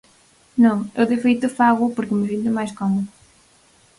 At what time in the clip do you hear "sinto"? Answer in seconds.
2.31-2.49